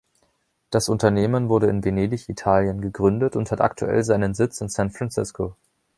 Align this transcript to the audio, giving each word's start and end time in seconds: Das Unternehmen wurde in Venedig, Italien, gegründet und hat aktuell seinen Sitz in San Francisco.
Das 0.71 0.89
Unternehmen 0.89 1.47
wurde 1.47 1.67
in 1.67 1.83
Venedig, 1.83 2.27
Italien, 2.27 2.81
gegründet 2.81 3.35
und 3.35 3.51
hat 3.51 3.61
aktuell 3.61 4.03
seinen 4.03 4.33
Sitz 4.33 4.59
in 4.59 4.67
San 4.67 4.89
Francisco. 4.89 5.55